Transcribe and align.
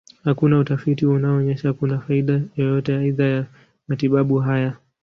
Hakuna 0.23 0.59
utafiti 0.59 1.05
unaonyesha 1.05 1.73
kuna 1.73 1.99
faida 1.99 2.41
yoyote 2.55 2.95
aidha 2.97 3.23
ya 3.23 3.45
matibabu 3.87 4.39
haya. 4.39 4.75